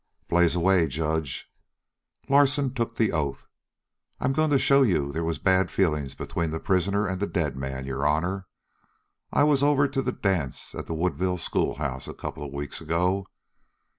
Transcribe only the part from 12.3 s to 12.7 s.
of